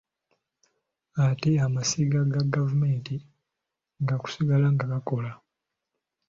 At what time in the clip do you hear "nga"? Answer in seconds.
4.73-4.85